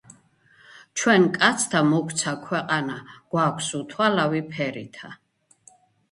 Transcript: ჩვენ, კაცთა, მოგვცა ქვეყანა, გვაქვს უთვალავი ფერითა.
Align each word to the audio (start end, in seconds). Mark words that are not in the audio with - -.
ჩვენ, 0.99 1.23
კაცთა, 1.35 1.79
მოგვცა 1.89 2.33
ქვეყანა, 2.45 2.95
გვაქვს 3.35 3.67
უთვალავი 3.81 4.41
ფერითა. 4.55 5.11